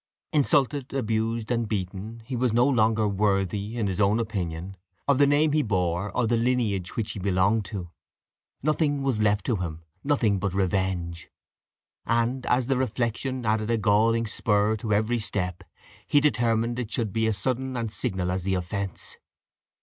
[0.33, 4.75] Insulted, abused, and beaten, he was no longer worthy, in his own opinion,
[5.07, 7.91] of the name he bore, or the lineage which he belonged to;
[8.63, 11.29] nothing was left to him nothing but revenge;
[12.03, 15.63] and, as the reflection added a galling spur to every step,
[16.07, 19.17] he determined it should be as sudden and signal as the offence.